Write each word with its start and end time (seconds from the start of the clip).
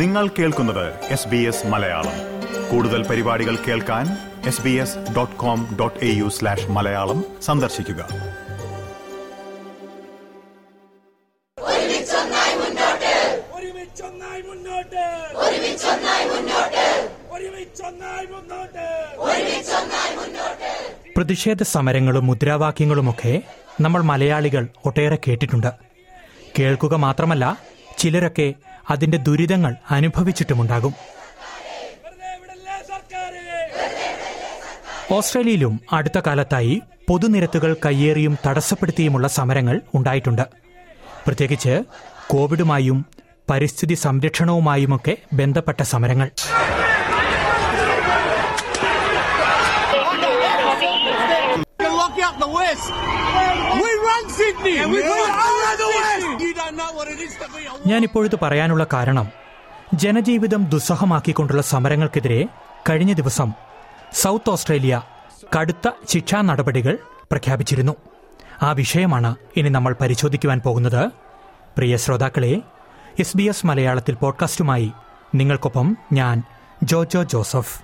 നിങ്ങൾ 0.00 0.28
കേൾക്കുന്നത് 0.28 0.86
S 1.04 1.28
B 1.28 1.36
S 1.36 1.66
Malayalam. 1.66 2.14
കൂടുതൽ 2.70 3.06
പരിപാടികൾ 3.06 3.56
കേൾക്കാൻ 3.56 4.06
S 4.46 4.62
B 4.62 4.70
S 4.70 4.96
dot 5.16 5.36
com 5.36 5.76
dot 5.80 6.04
A 6.04 6.08
U 6.20 6.28
slash 6.28 6.70
Malayalam 6.70 7.24
സന്ദർശിക്കുക. 7.42 8.00
പ്രതിഷേധ 21.16 21.62
സമരങ്ങളും 21.62 22.26
മുദ്രാവാക്യങ്ങളുമൊക്കെ 22.26 23.42
നമ്മൾ 23.80 24.02
മലയാളികൾ 24.02 24.68
ഒട്ടേറെ 24.84 25.18
കേട്ടിട്ടുണ്ട്. 25.28 25.72
കേൾക്കുക 26.58 26.94
മാത്രമല്ല 26.94 27.44
ചിലരൊക്കെ 27.98 28.54
അതിന്റെ 28.90 29.18
ദുരിതങ്ങൾ 29.18 29.74
അനുഭവിച്ചിട്ടുമുണ്ടാകും. 29.90 30.94
ഓസ്ട്രേലിയയിലും 35.10 35.80
അടുത്ത 35.92 36.18
കാലത്തായി 36.18 36.82
പൊതുനിരത്തുകൾ 37.08 37.76
കയ്യേറിയും 37.84 38.38
തടസ്സപ്പെടുത്തിയുമുള്ള 38.46 39.28
സമരങ്ങൾ 39.28 39.80
ഉണ്ടായിട്ടുണ്ട്. 39.94 40.42
പ്രത്യേകിച്ച് 41.26 41.82
കോവിഡുമായും 42.26 43.06
പരിസ്ഥിതി 43.50 43.94
സംരക്ഷണവുമായുമൊക്കെ 43.94 45.16
ബന്ധപ്പെട്ട 45.32 45.82
സമരങ്ങൾ. 45.82 46.30
Out 52.24 52.36
the 52.38 52.50
West. 52.50 52.86
We 53.76 53.90
run 54.00 54.24
Sydney. 54.30 54.76
we 54.86 55.00
run 55.04 55.30
out 55.44 55.64
of 55.64 55.76
the 55.78 55.88
West. 55.94 56.28
You 56.40 56.52
don't 56.54 56.76
know 56.76 56.90
what 56.92 57.08
it 57.08 57.20
is 57.20 57.34
to 57.36 57.48
be 57.48 57.62
a 57.66 57.88
ഞാനിപ്പോഴിത് 57.90 58.36
പറയാനുള്ള 58.44 58.84
കാരണം 58.94 59.26
ജനജീവിതം 59.94 60.62
ദുസ്സഹമാക്കിക്കൊണ്ടുള്ള 60.74 61.62
സമരങ്ങൾക്കെതിരെ 61.62 62.40
കഴിഞ്ഞ 62.88 63.12
ദിവസം 63.12 63.48
സൗത്ത് 64.12 64.50
ഓസ്ട്രേലിയ 64.50 64.94
കടുത്ത 65.56 65.88
ശിക്ഷാ 66.12 66.38
നടപടികൾ 66.40 66.94
പ്രഖ്യാപിച്ചിരുന്നു 67.32 67.94
ആ 68.62 68.70
വിഷയമാണ് 68.72 69.30
ഇനി 69.56 69.68
നമ്മൾ 69.68 69.92
പരിശോധിക്കുവാൻ 70.02 70.58
പോകുന്നത് 70.66 71.02
പ്രിയ 71.76 71.94
ശ്രോതാക്കളെ 71.96 72.52
എസ് 73.18 73.36
ബി 73.36 73.44
എസ് 73.52 73.66
മലയാളത്തിൽ 73.66 74.14
പോഡ്കാസ്റ്റുമായി 74.14 74.88
നിങ്ങൾക്കൊപ്പം 75.34 75.86
ഞാൻ 76.12 76.36
ജോജോ 76.84 77.22
ജോസഫ് 77.32 77.74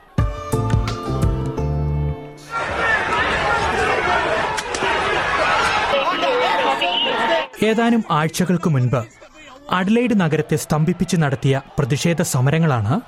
ഏതാനും 7.62 8.04
ആഴ്ചകൾക്ക് 8.10 8.70
മുൻപ് 8.70 9.04
അഡ്ലൈഡ് 9.70 10.20
നഗരത്തെ 10.20 10.56
സ്തംഭിപ്പിച്ച് 10.56 11.16
നടത്തിയ 11.16 11.60
പ്രതിഷേധ 11.78 12.22
സമരങ്ങളാണ് 12.22 13.00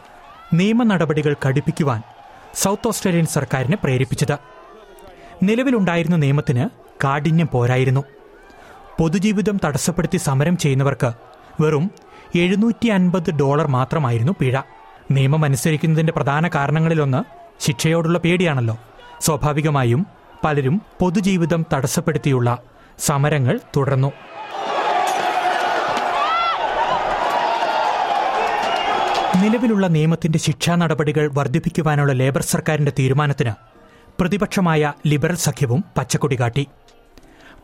നിയമ 0.54 0.82
നടപടികൾ 0.82 1.36
കടുപ്പിക്കുവാൻ 1.46 2.02
സൗത്ത് 2.54 2.88
ഓസ്ട്രേലിയൻ 2.88 3.26
സർക്കാരിനെ 3.26 3.76
പ്രേരിപ്പിച്ചത്. 3.84 4.38
നിലവിലുണ്ടായിരുന്ന 5.42 6.16
നിയമത്തിന് 6.16 6.68
കാഠിന്യം 7.04 7.48
പോരായിരുന്നു. 7.52 8.04
പൊതുജീവിതം 9.00 9.58
തടസ്സപ്പെടുത്തി 9.64 10.16
സമരം 10.16 10.56
ചെയ്യുന്നവർക്ക് 10.56 11.12
വെറും 11.60 11.90
എഴുന്നൂറ്റി 12.34 12.88
അൻപത് 12.88 13.30
ഡോളർ 13.30 13.66
മാത്രമായിരുന്നു 13.66 14.32
പിഴ. 14.38 14.60
നിയമം 15.10 15.44
അനുസരിക്കുന്നതിന്റെ 15.44 16.12
പ്രധാന 16.12 16.48
കാരണങ്ങളിലൊന്ന് 16.48 17.24
ശിക്ഷയോടുള്ള 17.60 18.18
പേടിയാണല്ലോ. 18.18 18.78
സ്വാഭാവികമായും 19.20 20.06
പലരും 20.44 20.82
പൊതുജീവിതം 21.00 21.66
തടസ്സപ്പെടുത്തിയുള്ള 21.72 22.58
സമരങ്ങൾ 22.98 23.60
തുടർന്നു. 23.76 24.12
നിലവിലുള്ള 29.42 29.86
നിയമത്തിന്റെ 29.86 30.38
ശിക്ഷാ 30.38 30.76
നടപടികൾ 30.76 31.30
വർദ്ധിപ്പിക്കുവാനുള്ള 31.34 32.12
ലേബർ 32.12 32.42
സർക്കാരിന്റെ 32.42 32.92
തീരുമാനത്തിന് 32.98 33.52
പ്രതിപക്ഷമായ 34.20 34.92
ലിബറൽ 35.06 35.34
സഖ്യവും 35.34 35.84
പച്ചക്കൊടി 35.98 36.40
കാട്ടി. 36.40 36.66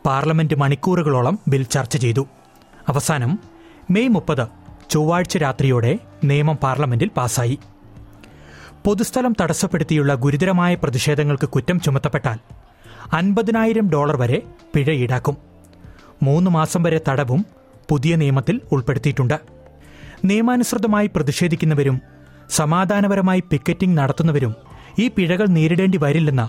പാർലമെന്റ് 0.06 0.55
മണിക്കൂറുകളോളം 0.55 1.39
ബിൽ 1.49 1.62
ചർച്ച 1.62 1.97
ചെയ്തു. 1.97 2.27
അവസാനം 2.89 3.39
മെയ് 3.91 4.09
മുപ്പത് 4.09 4.47
ചൊവ്വാഴ്ച 4.91 5.37
രാത്രിയോടെ 5.37 5.99
നിയമം 6.25 6.56
പാർലമെന്റിൽ 6.56 7.11
പാസായി. 7.16 7.59
പൊതുസ്ഥലം 8.87 9.34
തടസ്സപ്പെടുത്തിയുള്ള 9.41 10.15
ഗുരുതരമായ 10.15 10.75
പ്രതിഷേധങ്ങൾക്ക് 10.75 11.49
കുറ്റം 11.49 11.81
ചുമത്തപ്പെട്ടാൽ 11.81 12.39
അൻപതിനായിരം 13.12 13.91
ഡോളർ 13.91 14.16
വരെ 14.16 14.43
പിഴ 14.75 14.91
ഈടാക്കും. 14.93 15.37
മൂന്ന് 16.22 16.50
മാസം 16.50 16.83
വരെ 16.83 17.00
തടവും 17.09 17.47
പുതിയ 17.89 18.16
നിയമത്തിൽ 18.16 18.60
ഉൾപ്പെടുത്തിയിട്ടുണ്ട്. 18.72 19.58
നിയമാനുസൃതമായി 20.25 21.06
പ്രതിഷേധിക്കുന്നവരും 21.06 21.97
സമാധാനപരമായി 22.51 23.41
പിക്കറ്റിംഗ് 23.51 23.99
നടത്തുന്നവരും 23.99 24.53
ഈ 24.99 25.06
പിഴകൾ 25.09 25.47
നേരിടേണ്ടി 25.47 25.99
വരില്ലെന്ന് 25.99 26.47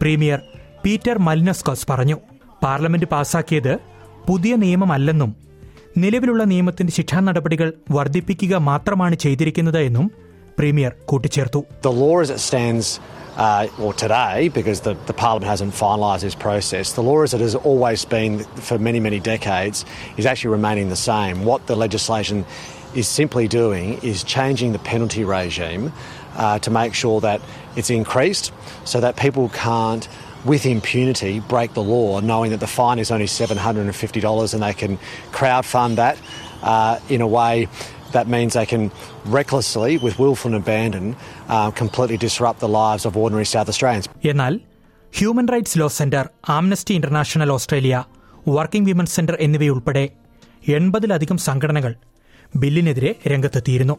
പ്രീമിയർ 0.00 0.40
പീറ്റർ 0.84 1.18
മലിനസ്കോസ് 1.18 1.86
പറഞ്ഞു 1.90 2.16
പാർലമെന്റ് 2.62 3.06
പാസാക്കിയത് 3.06 3.74
പുതിയ 4.26 4.56
നിയമമല്ലെന്നും 4.56 5.30
നിലവിലുള്ള 5.96 6.44
നിയമത്തിന്റെ 6.44 6.92
ശിക്ഷാ 6.92 7.20
നടപടികൾ 7.20 7.72
വർദ്ധിപ്പിക്കുക 7.90 8.56
മാത്രമാണ് 8.70 9.16
ചെയ്തിരിക്കുന്നത് 9.16 9.80
എന്നും 9.80 10.06
പ്രീമിയർ 10.58 10.94
കൂട്ടിച്ചേർത്തു 11.06 11.60
uh, 13.36 13.66
or 13.78 13.94
today, 13.94 14.48
because 14.50 14.80
the, 14.80 14.94
the 15.06 15.12
Parliament 15.14 15.46
hasn't 15.46 15.74
finalised 15.74 16.22
this 16.22 16.34
process, 16.36 16.92
the 16.92 17.02
law 17.02 17.22
as 17.22 17.34
it 17.34 17.40
has 17.40 17.54
always 17.54 18.04
been 18.06 18.40
for 18.60 18.78
many, 18.78 19.00
many 19.00 19.20
decades 19.20 19.84
is 20.16 20.26
actually 20.26 20.50
remaining 20.50 20.88
the 20.88 20.96
same. 21.04 21.44
What 21.44 21.66
the 21.66 21.76
legislation 21.76 22.44
is 22.93 23.07
simply 23.09 23.47
doing 23.47 23.87
is 24.03 24.23
changing 24.25 24.71
the 24.71 24.79
penalty 24.91 25.23
regime 25.25 25.83
uh, 26.35 26.59
to 26.59 26.69
make 26.71 26.93
sure 26.93 27.19
that 27.21 27.39
it's 27.75 27.91
increased 27.91 28.47
so 28.85 28.99
that 28.99 29.15
people 29.17 29.49
can't, 29.49 30.07
with 30.45 30.65
impunity, 30.67 31.39
break 31.53 31.73
the 31.73 31.83
law, 31.83 32.19
knowing 32.21 32.51
that 32.51 32.59
the 32.59 32.71
fine 32.79 32.99
is 32.99 33.09
only 33.11 33.25
$750 33.27 34.53
and 34.53 34.63
they 34.63 34.73
can 34.73 34.93
crowdfund 35.31 35.95
that 35.97 36.17
uh, 36.63 36.99
in 37.09 37.21
a 37.21 37.27
way 37.27 37.67
that 38.11 38.27
means 38.27 38.53
they 38.53 38.65
can 38.65 38.83
recklessly, 39.27 39.97
with 39.97 40.17
willful 40.17 40.53
abandon, 40.55 41.05
uh, 41.49 41.71
completely 41.71 42.17
disrupt 42.17 42.59
the 42.59 42.71
lives 42.81 43.05
of 43.05 43.17
ordinary 43.17 43.45
South 43.45 43.69
Australians. 43.73 44.05
എന്നാൽ 44.31 44.53
Human 45.13 45.47
Rights 45.53 45.77
Law 45.81 45.87
Centre 45.99 46.25
Amnesty 46.57 46.93
International 46.97 47.49
Australia 47.57 47.95
Working 48.57 48.87
Women 48.89 49.07
Centre 49.15 49.35
എന്നിവയുൾപ്പെടെ 49.45 50.03
എൺപതിലധികം 50.77 51.37
സംഘടനകൾ 51.47 51.93
ബില്ലിനെതിരെ 52.62 53.16
രംഗത്തെത്തിയിരുന്നു 53.32 53.96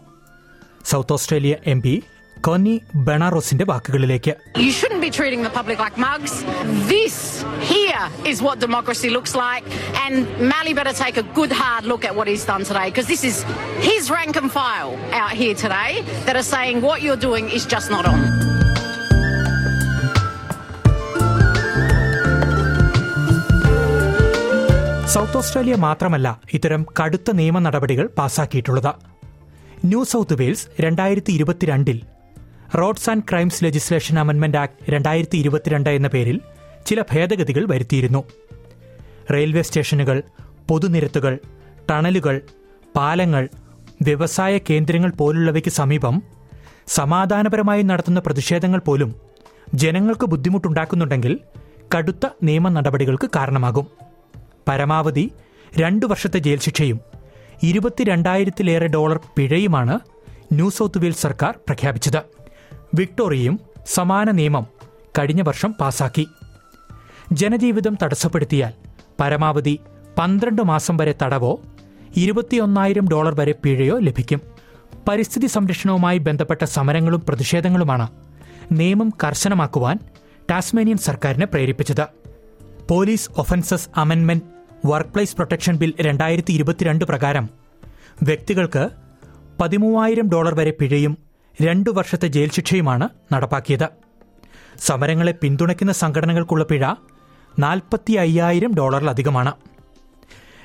South 0.92 1.14
Australia 1.14 1.54
M 1.74 1.80
P 1.86 1.94
Connie 2.48 2.74
ബെണാറോസിന്റെ 3.08 3.66
വാക്കുകളിലേക്ക് 3.72 4.34
You 4.64 4.72
shouldn't 4.80 5.04
be 5.08 5.12
treating 5.18 5.42
the 5.48 5.52
public 5.60 5.78
like 5.84 5.98
mugs. 5.98 6.34
This 6.94 7.16
here 7.72 8.04
is 8.32 8.38
what 8.46 8.56
democracy 8.60 9.10
looks 9.10 9.34
like. 9.36 9.66
And 10.04 10.16
Mally 10.52 10.74
better 10.74 10.96
take 11.04 11.18
a 11.18 11.28
good 11.40 11.54
hard 11.62 11.86
look 11.86 12.06
at 12.10 12.16
what 12.16 12.28
he's 12.28 12.46
done 12.46 12.64
today 12.64 12.88
because 12.92 13.08
this 13.08 13.24
is 13.24 13.38
his 13.90 14.12
rank 14.18 14.36
and 14.36 14.52
file 14.52 14.94
out 15.14 15.34
here 15.34 15.56
today 15.56 15.92
that 16.28 16.36
are 16.36 16.50
saying 16.56 16.82
what 16.82 17.02
you're 17.02 17.24
doing 17.30 17.48
is 17.50 17.66
just 17.66 17.90
not 17.90 18.06
on. 18.06 18.20
South 25.14 25.38
Australia 25.38 25.76
മാത്രമല്ല 25.76 26.28
ഇത്തരം 26.54 26.86
കടുത്ത 27.00 27.32
നിയമ 27.32 27.60
നടപടികൾ 27.60 28.10
പാസാക്കിയിട്ടുള്ളത്. 28.18 28.90
New 29.86 30.04
South 30.04 30.36
Wales 30.40 30.68
രണ്ടായിരത്തി 30.82 31.32
ഇരുപത്തിരണ്ടിൽ 31.32 31.98
roads 32.80 33.10
and 33.10 33.24
crimes 33.30 33.64
legislation 33.64 34.20
amendment 34.20 34.58
act 34.58 34.92
രണ്ടായിരത്തി 34.92 35.38
ഇരുപത്തിരണ്ട് 35.38 35.90
എന്ന 35.90 36.08
പേരിൽ 36.08 36.42
ചില 36.86 37.02
ഭേദഗതികൾ 37.12 37.66
വരുത്തിയിരുന്നു. 37.66 38.24
റെയിൽവേ 39.34 39.62
സ്റ്റേഷനുകൾ 39.62 40.24
പൊതുനിരത്തുകൾ 40.70 41.40
ടണലുകൾ 41.90 42.42
പാലങ്ങൾ 42.96 43.50
വ്യവസായ 44.02 44.58
കേന്ദ്രങ്ങൾ 44.70 45.12
പോലുള്ളവയ്ക്ക് 45.20 45.70
സമീപം 45.70 46.24
സമാധാനപരമായി 46.88 47.82
നടത്തുന്ന 47.82 48.20
പ്രതിഷേധങ്ങൾ 48.20 48.80
പോലും 48.80 49.16
ജനങ്ങൾക്ക് 49.74 50.26
ബുദ്ധിമുട്ടുണ്ടാക്കുന്നുണ്ടെങ്കിൽ 50.26 51.40
കടുത്ത 51.96 52.26
നിയമ 52.44 52.70
നടപടികൾക്ക് 52.70 53.30
കാരണമാകും. 53.36 54.03
പരമാവധി 54.68 55.32
രണ്ടു 55.80 56.06
വർഷത്തെ 56.06 56.40
ജയിൽ 56.40 56.60
ശിക്ഷയും 56.60 57.00
ഇരുപത്തിരണ്ടായിരത്തിലേറെ 57.64 58.88
ഡോളർ 58.88 59.20
പിഴയുമാണ് 59.38 60.00
ന്യൂ 60.54 60.70
സൗത്ത് 60.70 60.98
വെയിൽസ് 60.98 61.22
സർക്കാർ 61.22 61.60
പ്രഖ്യാപിച്ചത്. 61.68 62.22
വിക്ടോറിയയും 62.94 63.60
സമാന 63.88 64.32
നിയമം 64.32 64.68
കഴിഞ്ഞ 65.20 65.42
വർഷം 65.42 65.74
പാസാക്കി. 65.74 66.28
ജനജീവിതം 67.32 67.98
തടസ്സപ്പെടുത്തിയാൽ 68.04 68.74
പരമാവധി 69.20 69.80
പന്ത്രണ്ട് 70.20 70.62
മാസം 70.62 70.98
വരെ 70.98 71.16
തടവോ 71.22 71.60
ഇരുപത്തിയൊന്നായിരം 72.16 73.08
ഡോളർ 73.12 73.40
വരെ 73.40 73.56
പിഴയോ 73.64 74.00
ലഭിക്കും. 74.00 74.42
പരിസ്ഥിതി 75.08 75.48
സംരക്ഷണവുമായി 75.48 76.18
ബന്ധപ്പെട്ട 76.18 76.64
സമരങ്ങളും 76.64 77.20
പ്രതിഷേധങ്ങളുമാണ് 77.20 78.08
നിയമം 78.72 79.14
കർശനമാക്കുവാൻ 79.24 80.00
ടാസ്മേനിയൻ 80.52 80.98
സർക്കാരിനെ 80.98 81.46
പ്രേരിപ്പിച്ചത്. 81.46 82.08
Police 82.90 83.30
offences 83.38 83.90
amendment 83.98 84.53
workplace 85.10 85.36
protection 85.36 85.76
bill 85.76 85.94
രണ്ടായിരത്തി 86.02 86.52
ഇരുപത്തിരണ്ട് 86.54 87.06
പ്രകാരം 87.06 87.50
വ്യക്തികൾക്ക് 88.24 88.90
പതിമൂവായിരം 89.62 90.30
ഡോളർ 90.30 90.54
വരെ 90.56 90.72
പിഴയും 90.72 91.18
രണ്ടു 91.62 91.90
വർഷത്തെ 91.90 92.28
ജയിൽ 92.28 92.52
ശിക്ഷയുമാണ് 92.52 93.10
നടപ്പാക്കിയത്. 93.34 93.90
സമരങ്ങളെ 94.78 95.32
പിന്തുണയ്ക്കുന്ന 95.32 95.92
സംഘടനകൾക്കുള്ള 95.92 96.64
പിഴ 96.64 96.94
നാൽപ്പത്തി 97.60 98.14
അയ്യായിരം 98.14 98.74
ഡോളറിലധികമാണ്. 98.74 99.54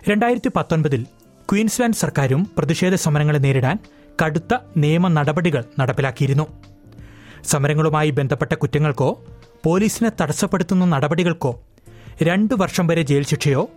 രണ്ടായിരത്തി 0.09 0.51
പത്തൊൻപതിൽ 0.57 1.03
ക്വീൻസ്ലാൻഡ് 1.53 1.95
സർക്കാരും 1.95 2.47
പ്രതിഷേധ 2.59 2.95
സമരങ്ങളെ 2.95 3.39
നേരിടാൻ 3.39 3.79
കടുത്ത 4.25 4.59
നിയമ 4.77 5.09
നടപടികൾ 5.09 5.65
നടപ്പിലാക്കിയിരുന്നു. 5.79 6.47
സമരങ്ങളുമായി 7.45 8.11
ബന്ധപ്പെട്ട 8.11 8.55
കുറ്റങ്ങൾക്കോ 8.55 9.25
പോലീസിനെ 9.65 10.11
തടസ്സപ്പെടുത്തുന്ന 10.21 10.85
നടപടികൾക്കോ 10.85 11.61
രണ്ടു 12.23 12.55
വർഷം 12.55 12.87
വരെ 12.87 13.03
ജയിൽ 13.03 13.25
ശിക്ഷയോ 13.25 13.71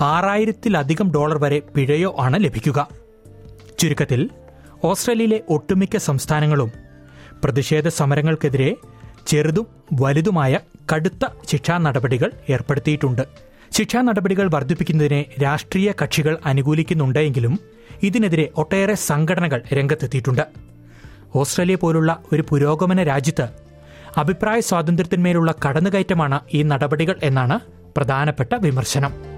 ആറായിരത്തിലധികം 0.00 1.12
ഡോളർ 1.14 1.38
വരെ 1.38 1.62
പിഴയോ 1.76 2.16
ആണ് 2.18 2.44
ലഭിക്കുക. 2.44 2.88
ചുരുക്കത്തിൽ 3.78 4.30
ഓസ്ട്രേലിയയിലെ 4.84 5.40
ഒട്ടുമിക്ക 5.48 5.96
സംസ്ഥാനങ്ങളും 5.96 6.72
പ്രതിഷേധ 7.44 7.88
സമരങ്ങൾക്കെതിരെ 7.88 8.76
ചെറുതും 9.26 9.66
വലുതുമായ 9.92 10.58
കടുത്ത 10.92 11.26
ശിക്ഷാ 11.46 11.78
നടപടികൾ 11.78 12.30
ഏർപ്പെടുത്തിയിട്ടുണ്ട്. 12.50 13.22
ശിക്ഷാ 13.72 14.02
നടപടികൾ 14.02 14.50
വർദ്ധിപ്പിക്കുന്നതിനെ 14.54 15.24
രാഷ്ട്രീയ 15.42 15.92
കക്ഷികൾ 16.02 16.38
അനുകൂലിക്കുന്നുണ്ടെങ്കിലും 16.46 17.58
ഇതിനെതിരെ 18.02 18.50
ഒട്ടേറെ 18.56 18.94
സംഘടനകൾ 18.94 19.62
രംഗത്തെത്തിയിട്ടുണ്ട്. 19.72 20.44
ഓസ്ട്രേലിയ 21.34 21.74
പോലുള്ള 21.74 22.22
ഒരു 22.32 22.44
പുരോഗമന 22.48 23.02
രാജ്യത്ത് 23.02 23.48
അഭിപ്രായ 24.18 24.60
സ്വാതന്ത്ര്യത്തിന്മേലുള്ള 24.60 25.54
കടന്നുകയറ്റമാണ് 25.66 26.40
ഈ 26.54 26.62
നടപടികൾ 26.62 27.16
എന്നാണ് 27.22 27.60
പ്രധാനപ്പെട്ട 27.96 28.54
വിമർശനം. 28.54 29.37